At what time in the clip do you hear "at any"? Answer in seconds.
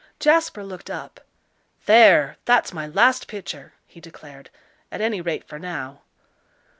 4.91-5.21